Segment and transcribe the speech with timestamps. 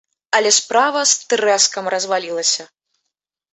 [0.37, 2.69] Але справа з трэскам развалілася!